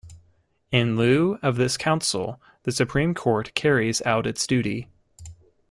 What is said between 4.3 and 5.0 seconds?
duty.